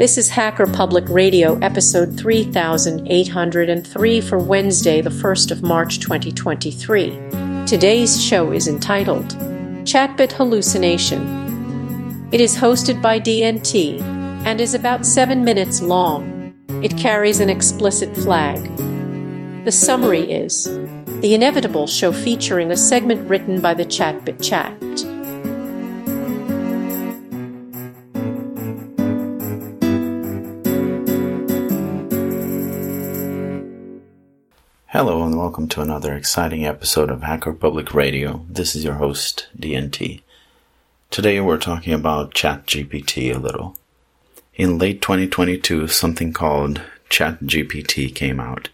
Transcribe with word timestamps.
This 0.00 0.16
is 0.16 0.30
Hacker 0.30 0.66
Public 0.66 1.06
Radio, 1.10 1.58
episode 1.58 2.18
3803 2.18 4.20
for 4.22 4.38
Wednesday, 4.38 5.02
the 5.02 5.10
1st 5.10 5.50
of 5.50 5.62
March 5.62 6.00
2023. 6.00 7.66
Today's 7.66 8.18
show 8.18 8.50
is 8.50 8.66
entitled 8.66 9.26
Chatbot 9.84 10.32
Hallucination. 10.32 12.30
It 12.32 12.40
is 12.40 12.56
hosted 12.56 13.02
by 13.02 13.20
DNT 13.20 14.00
and 14.46 14.58
is 14.58 14.72
about 14.72 15.04
7 15.04 15.44
minutes 15.44 15.82
long. 15.82 16.54
It 16.82 16.96
carries 16.96 17.40
an 17.40 17.50
explicit 17.50 18.16
flag. 18.16 18.56
The 19.66 19.70
summary 19.70 20.32
is 20.32 20.64
The 21.20 21.34
Inevitable 21.34 21.86
show 21.86 22.10
featuring 22.10 22.70
a 22.70 22.76
segment 22.78 23.28
written 23.28 23.60
by 23.60 23.74
the 23.74 23.84
Chatbot 23.84 24.42
Chat. 24.42 25.09
Hello 34.92 35.22
and 35.22 35.38
welcome 35.38 35.68
to 35.68 35.82
another 35.82 36.14
exciting 36.14 36.66
episode 36.66 37.10
of 37.10 37.22
Hacker 37.22 37.52
Public 37.52 37.94
Radio. 37.94 38.44
This 38.48 38.74
is 38.74 38.82
your 38.82 38.94
host, 38.94 39.46
DNT. 39.56 40.22
Today 41.10 41.38
we're 41.40 41.58
talking 41.58 41.92
about 41.92 42.34
ChatGPT 42.34 43.32
a 43.32 43.38
little. 43.38 43.76
In 44.56 44.78
late 44.78 45.00
2022, 45.00 45.86
something 45.86 46.32
called 46.32 46.80
ChatGPT 47.08 48.12
came 48.12 48.40
out. 48.40 48.70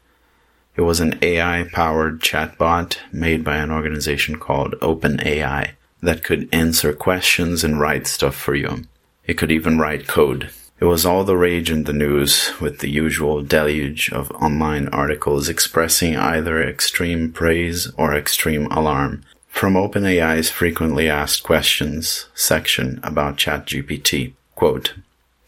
It 0.74 0.80
was 0.80 1.00
an 1.00 1.18
AI 1.20 1.68
powered 1.70 2.22
chatbot 2.22 2.96
made 3.12 3.44
by 3.44 3.58
an 3.58 3.70
organization 3.70 4.38
called 4.38 4.72
OpenAI 4.80 5.72
that 6.00 6.24
could 6.24 6.48
answer 6.50 6.94
questions 6.94 7.62
and 7.62 7.78
write 7.78 8.06
stuff 8.06 8.34
for 8.34 8.54
you. 8.54 8.84
It 9.26 9.34
could 9.34 9.52
even 9.52 9.78
write 9.78 10.08
code. 10.08 10.48
It 10.78 10.84
was 10.84 11.06
all 11.06 11.24
the 11.24 11.38
rage 11.38 11.70
in 11.70 11.84
the 11.84 11.94
news, 11.94 12.52
with 12.60 12.80
the 12.80 12.90
usual 12.90 13.40
deluge 13.40 14.12
of 14.12 14.30
online 14.32 14.88
articles 14.88 15.48
expressing 15.48 16.18
either 16.18 16.62
extreme 16.62 17.32
praise 17.32 17.90
or 17.96 18.14
extreme 18.14 18.66
alarm. 18.66 19.22
From 19.48 19.72
OpenAI's 19.72 20.50
frequently 20.50 21.08
asked 21.08 21.44
questions 21.44 22.26
section 22.34 23.00
about 23.02 23.38
ChatGPT, 23.38 24.34
quote, 24.54 24.92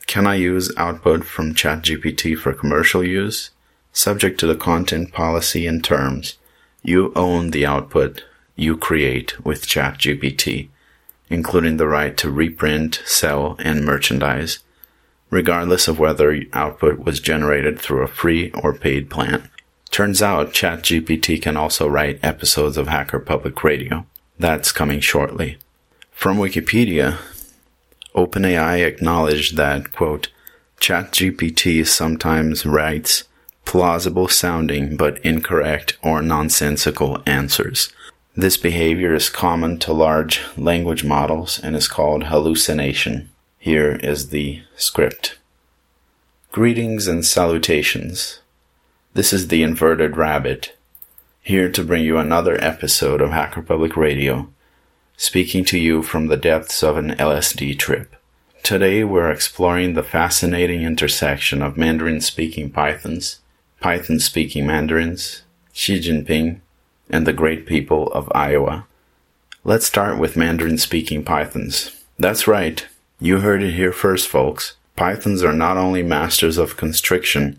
Can 0.06 0.26
I 0.26 0.36
use 0.36 0.72
output 0.78 1.26
from 1.26 1.54
ChatGPT 1.54 2.34
for 2.38 2.54
commercial 2.54 3.04
use? 3.04 3.50
Subject 3.92 4.40
to 4.40 4.46
the 4.46 4.56
content 4.56 5.12
policy 5.12 5.66
and 5.66 5.84
terms, 5.84 6.38
you 6.82 7.12
own 7.14 7.50
the 7.50 7.66
output 7.66 8.24
you 8.56 8.78
create 8.78 9.44
with 9.44 9.66
ChatGPT, 9.66 10.70
including 11.28 11.76
the 11.76 11.86
right 11.86 12.16
to 12.16 12.30
reprint, 12.30 13.02
sell, 13.04 13.56
and 13.58 13.84
merchandise 13.84 14.60
regardless 15.30 15.88
of 15.88 15.98
whether 15.98 16.42
output 16.52 16.98
was 17.00 17.20
generated 17.20 17.78
through 17.78 18.02
a 18.02 18.08
free 18.08 18.50
or 18.52 18.72
paid 18.72 19.10
plan. 19.10 19.48
Turns 19.90 20.22
out 20.22 20.52
ChatGPT 20.52 21.40
can 21.40 21.56
also 21.56 21.88
write 21.88 22.20
episodes 22.22 22.76
of 22.76 22.88
Hacker 22.88 23.18
Public 23.18 23.62
Radio. 23.64 24.06
That's 24.38 24.72
coming 24.72 25.00
shortly. 25.00 25.58
From 26.12 26.38
Wikipedia, 26.38 27.18
OpenAI 28.14 28.86
acknowledged 28.86 29.56
that, 29.56 29.92
quote, 29.92 30.28
ChatGPT 30.80 31.86
sometimes 31.86 32.64
writes 32.64 33.24
plausible 33.64 34.28
sounding 34.28 34.96
but 34.96 35.18
incorrect 35.18 35.98
or 36.02 36.22
nonsensical 36.22 37.22
answers. 37.26 37.92
This 38.36 38.56
behavior 38.56 39.14
is 39.14 39.28
common 39.28 39.78
to 39.80 39.92
large 39.92 40.40
language 40.56 41.04
models 41.04 41.58
and 41.58 41.74
is 41.74 41.88
called 41.88 42.24
hallucination. 42.24 43.30
Here 43.60 43.96
is 43.96 44.28
the 44.28 44.62
script. 44.76 45.36
Greetings 46.52 47.08
and 47.08 47.26
salutations. 47.26 48.38
This 49.14 49.32
is 49.32 49.48
the 49.48 49.64
Inverted 49.64 50.16
Rabbit, 50.16 50.76
here 51.42 51.68
to 51.72 51.82
bring 51.82 52.04
you 52.04 52.18
another 52.18 52.56
episode 52.62 53.20
of 53.20 53.30
Hacker 53.30 53.62
Public 53.62 53.96
Radio, 53.96 54.48
speaking 55.16 55.64
to 55.64 55.78
you 55.78 56.04
from 56.04 56.28
the 56.28 56.36
depths 56.36 56.84
of 56.84 56.96
an 56.96 57.16
LSD 57.16 57.76
trip. 57.76 58.14
Today 58.62 59.02
we're 59.02 59.28
exploring 59.28 59.94
the 59.94 60.04
fascinating 60.04 60.82
intersection 60.82 61.60
of 61.60 61.76
Mandarin 61.76 62.20
speaking 62.20 62.70
Pythons, 62.70 63.40
Python 63.80 64.20
speaking 64.20 64.68
Mandarins, 64.68 65.42
Xi 65.72 65.98
Jinping, 65.98 66.60
and 67.10 67.26
the 67.26 67.32
great 67.32 67.66
people 67.66 68.06
of 68.12 68.30
Iowa. 68.32 68.86
Let's 69.64 69.86
start 69.86 70.16
with 70.16 70.36
Mandarin 70.36 70.78
speaking 70.78 71.24
Pythons. 71.24 72.04
That's 72.20 72.46
right, 72.46 72.86
you 73.20 73.40
heard 73.40 73.62
it 73.62 73.74
here 73.74 73.92
first, 73.92 74.28
folks. 74.28 74.76
Pythons 74.96 75.42
are 75.42 75.52
not 75.52 75.76
only 75.76 76.02
masters 76.02 76.58
of 76.58 76.76
constriction, 76.76 77.58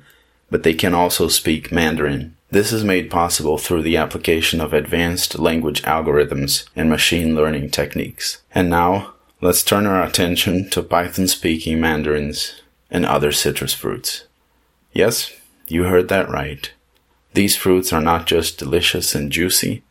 but 0.50 0.64
they 0.64 0.74
can 0.74 0.94
also 0.94 1.28
speak 1.28 1.72
Mandarin. 1.72 2.36
This 2.52 2.74
is 2.74 2.84
made 2.84 3.12
possible 3.12 3.58
through 3.58 3.84
the 3.84 3.98
application 3.98 4.60
of 4.60 4.74
advanced 4.74 5.38
language 5.38 5.84
algorithms 5.84 6.68
and 6.76 6.90
machine 6.90 7.36
learning 7.36 7.70
techniques. 7.70 8.42
And 8.56 8.70
now, 8.70 9.14
let's 9.42 9.64
turn 9.64 9.86
our 9.86 10.02
attention 10.04 10.70
to 10.72 10.82
Python 10.82 11.28
speaking 11.28 11.80
mandarins 11.80 12.62
and 12.90 13.06
other 13.06 13.32
citrus 13.32 13.74
fruits. 13.74 14.26
Yes, 14.94 15.32
you 15.68 15.84
heard 15.84 16.10
that 16.10 16.30
right. 16.30 16.72
These 17.36 17.56
fruits 17.56 17.94
are 17.94 18.02
not 18.02 18.26
just 18.26 18.58
delicious 18.58 19.14
and 19.14 19.32
juicy, 19.32 19.84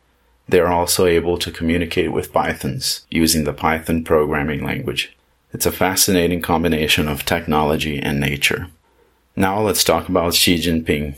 they 0.49 0.61
are 0.61 0.73
also 0.73 1.07
able 1.07 1.37
to 1.39 1.53
communicate 1.53 2.11
with 2.11 2.33
Pythons 2.33 3.07
using 3.11 3.45
the 3.45 3.53
Python 3.53 4.03
programming 4.03 4.65
language. 4.65 5.15
It's 5.51 5.65
a 5.65 5.73
fascinating 5.73 6.43
combination 6.43 7.09
of 7.09 7.25
technology 7.25 7.99
and 7.99 8.21
nature. 8.21 8.69
Now 9.35 9.61
let's 9.61 9.83
talk 9.83 10.09
about 10.09 10.35
Xi 10.35 10.57
Jinping. 10.57 11.17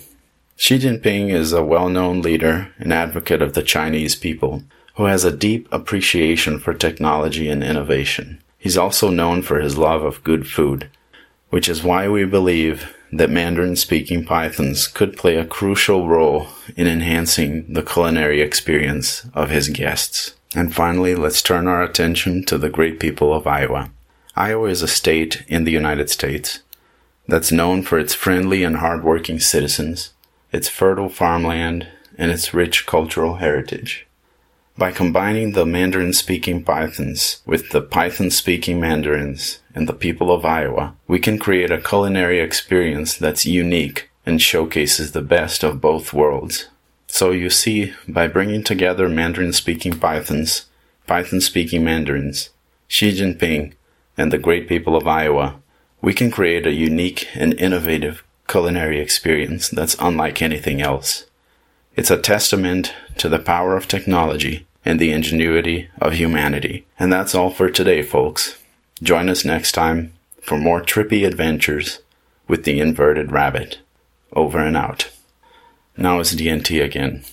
Xi 0.57 0.79
Jinping 0.79 1.31
is 1.31 1.53
a 1.53 1.65
well-known 1.65 2.23
leader 2.23 2.71
and 2.79 2.93
advocate 2.93 3.43
of 3.43 3.55
the 3.55 3.63
Chinese 3.63 4.15
people 4.15 4.63
who 4.95 5.07
has 5.07 5.25
a 5.25 5.37
deep 5.37 5.67
appreciation 5.73 6.61
for 6.61 6.75
technology 6.75 7.49
and 7.49 7.65
innovation. 7.65 8.41
He's 8.57 8.77
also 8.77 9.11
known 9.11 9.43
for 9.43 9.59
his 9.59 9.77
love 9.77 10.05
of 10.05 10.23
good 10.23 10.47
food, 10.47 10.89
which 11.49 11.69
is 11.69 11.83
why 11.83 12.09
we 12.09 12.25
believe 12.25 12.95
that 13.11 13.31
Mandarin 13.31 13.75
speaking 13.75 14.25
Pythons 14.25 14.87
could 14.87 15.17
play 15.17 15.37
a 15.37 15.45
crucial 15.45 16.07
role 16.07 16.47
in 16.77 16.87
enhancing 16.87 17.73
the 17.73 17.83
culinary 17.83 18.41
experience 18.41 19.27
of 19.35 19.51
his 19.51 19.69
guests. 19.69 20.37
And 20.55 20.73
finally, 20.73 21.17
let's 21.17 21.43
turn 21.43 21.67
our 21.67 21.83
attention 21.83 22.45
to 22.45 22.59
the 22.59 22.71
great 22.71 23.01
people 23.01 23.35
of 23.35 23.49
Iowa. 23.49 23.91
Iowa 24.37 24.69
is 24.69 24.83
a 24.83 24.89
state 24.89 25.45
in 25.49 25.65
the 25.65 25.73
United 25.73 26.09
States 26.09 26.61
that's 27.27 27.53
known 27.53 27.83
for 27.83 27.99
its 27.99 28.15
friendly 28.15 28.63
and 28.63 28.77
hardworking 28.77 29.41
citizens, 29.41 30.13
its 30.53 30.69
fertile 30.69 31.09
farmland, 31.09 31.89
and 32.17 32.31
its 32.31 32.55
rich 32.55 32.87
cultural 32.87 33.37
heritage. 33.37 34.07
By 34.79 34.93
combining 34.93 35.53
the 35.53 35.67
Mandarin 35.67 36.13
speaking 36.13 36.63
Pythons 36.65 37.43
with 37.45 37.71
the 37.71 37.83
Python 37.83 38.31
speaking 38.31 38.81
Mandarins 38.81 39.59
and 39.75 39.89
the 39.89 39.93
people 39.93 40.33
of 40.33 40.45
Iowa, 40.45 40.95
we 41.07 41.19
can 41.19 41.39
create 41.39 41.71
a 41.71 41.81
culinary 41.81 42.41
experience 42.41 43.17
that's 43.17 43.45
unique 43.45 44.11
and 44.25 44.41
showcases 44.41 45.13
the 45.13 45.23
best 45.23 45.65
of 45.65 45.81
both 45.81 46.13
worlds. 46.13 46.69
So 47.09 47.33
you 47.33 47.51
see, 47.51 47.93
by 48.07 48.29
bringing 48.29 48.63
together 48.63 49.09
Mandarin 49.09 49.53
speaking 49.53 49.99
Pythons, 49.99 50.67
Python 51.07 51.41
speaking 51.41 51.85
Mandarins, 51.85 52.51
Xi 52.87 53.13
Jinping, 53.13 53.75
and 54.21 54.31
the 54.31 54.39
great 54.39 54.69
people 54.69 54.97
of 54.97 55.07
Iowa, 55.07 55.55
we 56.03 56.13
can 56.13 56.31
create 56.31 56.67
a 56.67 56.73
unique 56.73 57.27
and 57.35 57.59
innovative 57.59 58.23
culinary 58.47 59.01
experience 59.01 59.71
that's 59.71 59.97
unlike 59.99 60.43
anything 60.43 60.83
else. 60.83 61.25
It's 61.97 62.11
a 62.11 62.21
testament 62.21 62.93
to 63.17 63.31
the 63.31 63.39
power 63.39 63.79
of 63.79 63.89
technology 63.89 64.67
and 64.85 65.01
the 65.01 65.11
ingenuity 65.11 65.89
of 66.03 66.13
humanity. 66.13 66.85
And 66.99 67.11
that's 67.11 67.35
all 67.35 67.49
for 67.49 67.71
today, 67.71 68.03
folks. 68.03 68.59
Join 69.03 69.31
us 69.31 69.43
next 69.43 69.73
time 69.73 70.13
for 70.43 70.59
more 70.59 70.83
trippy 70.83 71.27
adventures 71.27 72.01
with 72.47 72.65
the 72.65 72.79
inverted 72.79 73.33
rabbit. 73.33 73.79
Over 74.35 74.59
and 74.59 74.77
out. 74.77 75.11
Now 75.97 76.21
it's 76.21 76.35
DNT 76.35 76.85
again. 76.85 77.25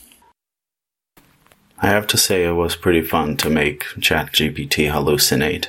I 1.80 1.88
have 1.88 2.08
to 2.08 2.18
say 2.18 2.46
it 2.46 2.54
was 2.54 2.78
pretty 2.78 3.02
fun 3.02 3.36
to 3.38 3.50
make 3.50 3.84
ChatGPT 4.00 4.90
hallucinate. 4.90 5.68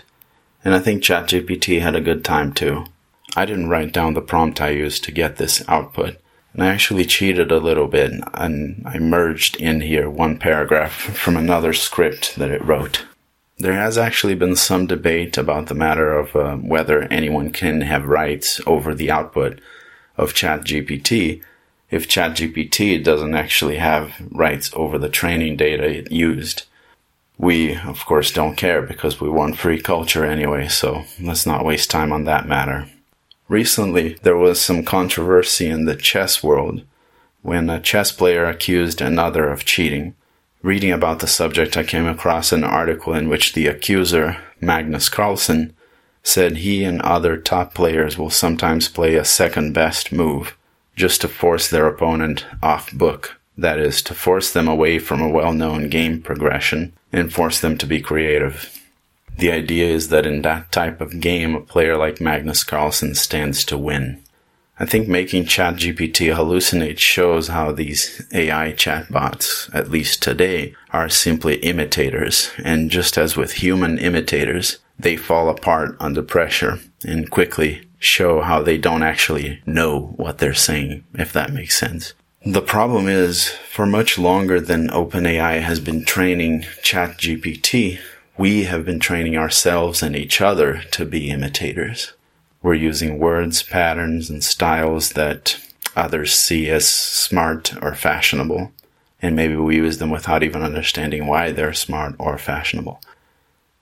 And 0.65 0.75
I 0.75 0.81
think 0.81 1.03
ChatGPT 1.03 1.81
had 1.81 1.95
a 1.95 2.01
good 2.01 2.25
time 2.25 2.53
too. 2.53 2.85
I 3.37 3.47
didn't 3.47 3.69
write 3.69 3.93
down 3.93 4.15
the 4.15 4.21
prompt 4.21 4.61
I 4.61 4.71
used 4.71 5.05
to 5.05 5.13
get 5.13 5.37
this 5.37 5.63
output. 5.69 6.17
And 6.53 6.63
I 6.63 6.69
actually 6.69 7.05
cheated 7.05 7.53
a 7.53 7.59
little 7.59 7.87
bit 7.87 8.13
and 8.35 8.83
I 8.87 8.99
merged 8.99 9.57
in 9.57 9.83
here 9.83 10.11
one 10.11 10.39
paragraph 10.39 10.93
from 11.17 11.37
another 11.37 11.73
script 11.73 12.37
that 12.37 12.51
it 12.51 12.65
wrote. 12.65 13.05
There 13.59 13.75
has 13.75 13.99
actually 13.99 14.35
been 14.35 14.57
some 14.57 14.87
debate 14.87 15.37
about 15.37 15.67
the 15.67 15.75
matter 15.75 16.17
of 16.17 16.37
uh, 16.37 16.57
whether 16.57 17.03
anyone 17.03 17.51
can 17.51 17.81
have 17.81 18.07
rights 18.07 18.61
over 18.67 18.95
the 18.95 19.11
output 19.11 19.61
of 20.17 20.33
ChatGPT 20.33 21.43
if 21.91 22.09
ChatGPT 22.09 23.03
doesn't 23.03 23.35
actually 23.35 23.77
have 23.77 24.15
rights 24.31 24.71
over 24.75 24.99
the 24.99 25.09
training 25.09 25.57
data 25.57 25.85
it 25.85 26.13
used. 26.13 26.65
We, 27.39 27.77
of 27.77 28.05
course, 28.05 28.33
don't 28.33 28.57
care 28.57 28.83
because 28.83 29.21
we 29.21 29.29
want 29.29 29.59
free 29.59 29.81
culture 29.81 30.25
anyway, 30.25 30.67
so 30.67 31.05
let's 31.21 31.47
not 31.47 31.65
waste 31.65 31.89
time 31.89 32.13
on 32.13 32.25
that 32.25 32.49
matter. 32.49 32.89
Recently, 33.49 34.15
there 34.23 34.37
was 34.37 34.61
some 34.61 34.85
controversy 34.85 35.69
in 35.69 35.85
the 35.85 35.97
chess 35.97 36.43
world 36.43 36.83
when 37.43 37.71
a 37.71 37.81
chess 37.81 38.11
player 38.11 38.45
accused 38.45 39.01
another 39.01 39.49
of 39.49 39.65
cheating. 39.65 40.15
Reading 40.63 40.91
about 40.91 41.21
the 41.21 41.29
subject, 41.29 41.77
I 41.77 41.85
came 41.85 42.07
across 42.07 42.53
an 42.53 42.65
article 42.65 43.15
in 43.15 43.29
which 43.29 43.53
the 43.53 43.69
accuser, 43.69 44.37
Magnus 44.61 45.09
Carlsen, 45.09 45.75
said 46.25 46.59
he 46.59 46.83
and 46.83 47.01
other 47.01 47.37
top 47.37 47.73
players 47.73 48.19
will 48.19 48.31
sometimes 48.31 48.89
play 48.89 49.15
a 49.15 49.25
second 49.25 49.73
best 49.73 50.11
move 50.11 50.59
just 50.97 51.21
to 51.21 51.29
force 51.29 51.69
their 51.71 51.87
opponent 51.87 52.45
off 52.63 52.93
book. 52.93 53.38
That 53.59 53.81
is, 53.81 54.01
to 54.03 54.15
force 54.15 54.53
them 54.53 54.69
away 54.69 55.01
from 55.01 55.21
a 55.21 55.29
well 55.29 55.53
known 55.53 55.89
game 55.89 56.23
progression 56.23 56.93
and 57.13 57.33
force 57.33 57.61
them 57.61 57.77
to 57.79 57.87
be 57.87 58.01
creative. 58.01 58.73
The 59.37 59.51
idea 59.51 59.87
is 59.87 60.09
that 60.09 60.27
in 60.27 60.43
that 60.43 60.71
type 60.71 61.01
of 61.01 61.21
game, 61.21 61.57
a 61.57 61.61
player 61.61 61.97
like 61.97 62.21
Magnus 62.21 62.63
Carlsen 62.63 63.17
stands 63.17 63.65
to 63.67 63.77
win. 63.77 64.23
I 64.81 64.87
think 64.87 65.09
making 65.09 65.47
ChatGPT 65.47 66.33
hallucinate 66.33 66.99
shows 66.99 67.49
how 67.49 67.73
these 67.73 68.25
AI 68.33 68.75
chatbots, 68.75 69.75
at 69.75 69.91
least 69.91 70.23
today, 70.23 70.75
are 70.93 71.09
simply 71.09 71.57
imitators, 71.57 72.53
and 72.63 72.91
just 72.93 73.19
as 73.19 73.37
with 73.37 73.55
human 73.55 73.99
imitators, 73.99 74.79
they 74.97 75.17
fall 75.17 75.49
apart 75.49 75.97
under 75.99 76.23
pressure 76.23 76.79
and 77.05 77.29
quickly 77.29 77.89
show 77.99 78.41
how 78.41 78.63
they 78.63 78.79
don't 78.79 79.03
actually 79.03 79.61
know 79.67 80.15
what 80.17 80.39
they're 80.39 80.55
saying, 80.55 81.05
if 81.15 81.33
that 81.33 81.53
makes 81.53 81.77
sense. 81.77 82.15
The 82.47 82.63
problem 82.63 83.09
is, 83.09 83.49
for 83.49 83.85
much 83.85 84.17
longer 84.17 84.61
than 84.61 84.89
OpenAI 84.91 85.61
has 85.61 85.81
been 85.81 86.05
training 86.05 86.63
ChatGPT, 86.83 87.99
we 88.37 88.63
have 88.65 88.85
been 88.85 89.01
training 89.01 89.37
ourselves 89.37 90.05
and 90.05 90.15
each 90.15 90.41
other 90.41 90.83
to 90.93 91.05
be 91.05 91.31
imitators. 91.31 92.13
We're 92.63 92.75
using 92.75 93.19
words, 93.19 93.65
patterns, 93.65 94.31
and 94.31 94.45
styles 94.45 95.11
that 95.11 95.59
others 95.97 96.33
see 96.33 96.71
as 96.71 96.89
smart 96.89 97.75
or 97.83 97.97
fashionable, 97.97 98.71
and 99.21 99.35
maybe 99.35 99.57
we 99.57 99.75
use 99.77 99.99
them 99.99 100.11
without 100.11 100.45
even 100.45 100.63
understanding 100.63 101.27
why 101.27 101.51
they're 101.51 101.73
smart 101.73 102.15
or 102.21 102.39
fashionable. 102.39 103.01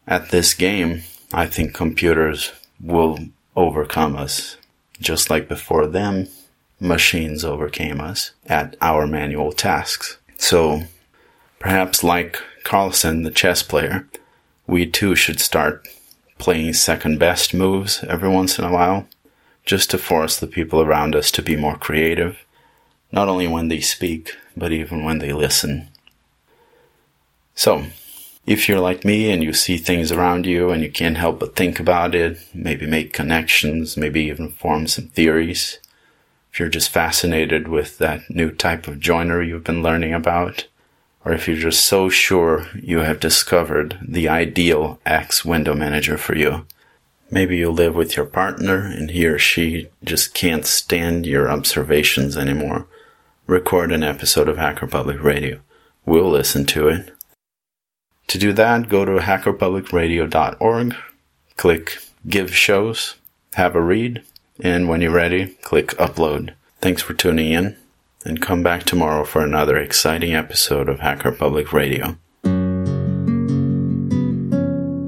At 0.07 0.31
this 0.31 0.55
game, 0.55 1.03
I 1.31 1.47
think 1.47 1.75
computers 1.75 2.53
will 2.81 3.19
overcome 3.55 4.17
us, 4.17 4.57
just 4.99 5.29
like 5.29 5.47
before 5.47 5.87
them, 5.87 6.29
machines 6.81 7.45
overcame 7.45 8.01
us 8.01 8.33
at 8.47 8.77
our 8.81 9.07
manual 9.07 9.53
tasks. 9.53 10.19
So, 10.37 10.83
perhaps 11.59 12.05
like 12.05 12.39
Carlsen, 12.65 13.23
the 13.23 13.31
chess 13.31 13.63
player, 13.63 14.07
we 14.67 14.87
too 14.87 15.15
should 15.15 15.41
start 15.41 15.89
playing 16.39 16.75
second 16.75 17.19
best 17.19 17.55
moves 17.55 18.05
every 18.05 18.29
once 18.29 18.59
in 18.59 18.65
a 18.65 18.73
while, 18.73 19.09
just 19.65 19.91
to 19.91 19.99
force 19.99 20.37
the 20.37 20.47
people 20.47 20.81
around 20.83 21.15
us 21.15 21.31
to 21.33 21.43
be 21.43 21.57
more 21.57 21.77
creative, 21.77 22.45
not 23.11 23.29
only 23.29 23.47
when 23.47 23.69
they 23.69 23.81
speak, 23.81 24.37
but 24.57 24.73
even 24.73 25.05
when 25.05 25.19
they 25.19 25.33
listen. 25.33 25.89
So, 27.55 27.87
if 28.47 28.69
you're 28.69 28.81
like 28.81 29.05
me 29.05 29.33
and 29.33 29.43
you 29.43 29.53
see 29.53 29.79
things 29.79 30.13
around 30.13 30.47
you 30.47 30.71
and 30.71 30.83
you 30.83 30.91
can't 30.91 31.17
help 31.17 31.41
but 31.41 31.57
think 31.57 31.81
about 31.81 32.15
it, 32.15 32.39
maybe 32.55 32.87
make 32.87 33.13
connections, 33.13 33.97
maybe 33.97 34.23
even 34.25 34.51
form 34.51 34.87
some 34.87 35.09
theories, 35.09 35.79
if 36.57 36.61
you're 36.61 36.69
just 36.71 36.89
fascinated 36.89 37.69
with 37.69 37.99
that 37.99 38.31
new 38.31 38.51
type 38.51 38.89
of 38.89 38.99
joiner 38.99 39.43
you've 39.43 39.63
been 39.63 39.83
learning 39.83 40.15
about, 40.15 40.67
or 41.23 41.33
if 41.33 41.47
you're 41.47 41.55
just 41.55 41.85
so 41.85 42.09
sure 42.09 42.67
you 42.75 43.01
have 43.01 43.21
discovered 43.21 43.99
the 44.01 44.27
ideal 44.27 44.99
X 45.05 45.45
window 45.45 45.75
manager 45.75 46.17
for 46.17 46.35
you. 46.35 46.67
Maybe 47.31 47.59
you 47.59 47.71
live 47.71 47.95
with 47.95 48.17
your 48.17 48.25
partner 48.25 48.87
and 48.87 49.11
he 49.11 49.27
or 49.27 49.39
she 49.39 49.91
just 50.03 50.33
can't 50.33 50.65
stand 50.65 51.27
your 51.27 51.51
observations 51.51 52.39
anymore. 52.39 52.87
Record 53.47 53.93
an 53.93 54.03
episode 54.03 54.49
of 54.49 54.57
Hacker 54.57 54.87
Public 54.87 55.23
Radio. 55.23 55.61
We'll 56.07 56.31
listen 56.31 56.65
to 56.69 56.89
it. 56.89 57.13
To 58.29 58.39
do 58.39 58.55
that, 58.55 58.89
go 58.89 59.05
to 59.05 59.19
hackerpublicradio.org, 59.19 60.97
click 61.59 61.99
Give 62.27 62.57
Shows, 62.57 63.17
have 63.57 63.77
a 63.77 63.83
read, 63.83 64.23
and 64.61 64.89
when 64.89 65.01
you're 65.01 65.11
ready, 65.11 65.47
click 65.63 65.89
Upload. 65.99 66.53
Thanks 66.81 67.03
for 67.03 67.15
tuning 67.15 67.51
in 67.53 67.77
and 68.25 68.41
come 68.43 68.63
back 68.63 68.85
tomorrow 68.85 69.25
for 69.25 69.43
another 69.43 69.77
exciting 69.77 70.35
episode 70.35 70.89
of 70.89 71.01
Hacker 71.01 71.33
Public 71.33 71.73
Radio. 71.73 72.17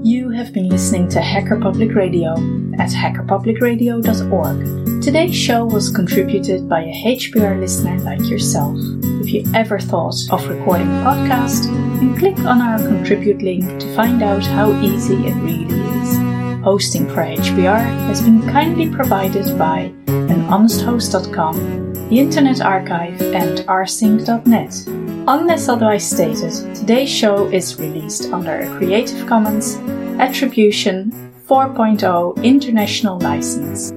You 0.04 0.30
have 0.30 0.52
been 0.52 0.68
listening 0.68 1.08
to 1.10 1.20
Hacker 1.20 1.60
Public 1.60 1.94
Radio 1.94 2.32
at 2.78 2.90
hackerpublicradio.org. 2.90 5.02
Today's 5.02 5.36
show 5.36 5.64
was 5.64 5.90
contributed 5.90 6.68
by 6.68 6.82
a 6.82 6.92
HPR 7.04 7.58
listener 7.60 7.98
like 8.00 8.28
yourself. 8.28 8.76
If 9.22 9.32
you 9.32 9.44
ever 9.54 9.78
thought 9.78 10.16
of 10.30 10.48
recording 10.48 10.88
a 10.88 11.04
podcast, 11.04 11.64
then 11.98 12.16
click 12.16 12.38
on 12.40 12.60
our 12.62 12.78
contribute 12.78 13.42
link 13.42 13.78
to 13.80 13.94
find 13.94 14.22
out 14.22 14.44
how 14.44 14.72
easy 14.80 15.14
it 15.26 15.34
really 15.34 15.64
is. 15.64 15.77
Hosting 16.68 17.08
for 17.08 17.24
HPR 17.24 17.80
has 18.08 18.20
been 18.20 18.42
kindly 18.42 18.90
provided 18.90 19.56
by 19.56 19.90
anhonesthost.com 20.04 21.88
the 22.10 22.18
Internet 22.18 22.60
Archive, 22.60 23.22
and 23.22 23.60
rsync.net. 23.60 24.84
Unless 25.26 25.68
otherwise 25.70 26.10
stated, 26.10 26.52
today's 26.74 27.08
show 27.08 27.46
is 27.46 27.78
released 27.80 28.30
under 28.34 28.60
a 28.60 28.76
Creative 28.76 29.26
Commons 29.26 29.76
Attribution 30.20 31.10
4.0 31.48 32.44
International 32.44 33.18
License. 33.18 33.92